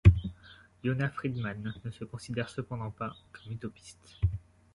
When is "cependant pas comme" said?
2.49-3.53